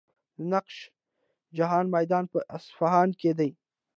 د 0.37 0.39
نقش 0.53 0.75
جهان 1.57 1.85
میدان 1.95 2.25
په 2.33 2.39
اصفهان 2.57 3.09
کې 3.19 3.31
دی. 3.39 3.51